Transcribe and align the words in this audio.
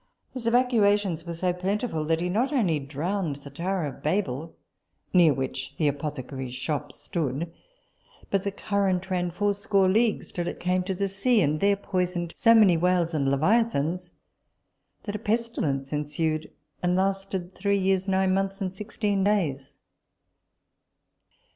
His 0.31 0.47
evacuations 0.47 1.27
were 1.27 1.35
so 1.35 1.53
plentiful, 1.53 2.05
that 2.05 2.21
he 2.21 2.27
not 2.27 2.51
only 2.51 2.79
drowned 2.79 3.35
the 3.35 3.51
tower 3.51 3.85
of 3.85 4.01
Babel, 4.01 4.55
near 5.13 5.31
which 5.31 5.75
the 5.77 5.87
apothecary's 5.87 6.55
shop 6.55 6.91
stood, 6.91 7.53
but 8.31 8.41
the 8.41 8.51
current 8.51 9.11
ran 9.11 9.29
fourscore 9.29 9.87
leagues 9.87 10.31
till 10.31 10.47
it 10.47 10.59
came 10.59 10.81
to 10.85 10.95
the 10.95 11.07
sea, 11.07 11.39
and 11.41 11.59
there 11.59 11.75
poisoned 11.75 12.33
so 12.35 12.55
many 12.55 12.77
whales 12.77 13.13
and 13.13 13.29
leviathans, 13.29 14.13
that 15.03 15.15
a 15.15 15.19
pestilence 15.19 15.93
ensued, 15.93 16.49
and 16.81 16.95
lasted 16.95 17.53
three 17.53 17.77
years, 17.77 18.07
nine 18.07 18.33
months 18.33 18.59
and 18.59 18.73
sixteen 18.73 19.23
days. 19.23 19.77